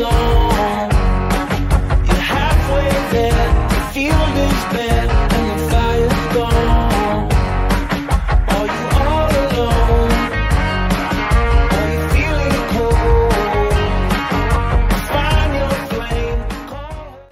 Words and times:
alone. 0.00 0.49